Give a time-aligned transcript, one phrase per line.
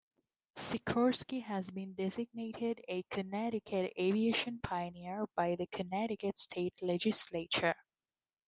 [0.57, 7.75] Sikorsky has been designated a Connecticut Aviation Pioneer by the Connecticut State Legislature.